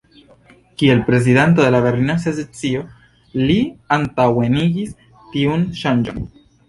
Kiel 0.81 1.01
prezidanto 1.09 1.65
de 1.67 1.67
la 1.75 1.81
"Berlina 1.87 2.15
secesio" 2.23 2.81
li 3.51 3.59
antaŭenigis 3.99 4.97
tiun 5.35 5.69
ŝanĝon. 5.83 6.27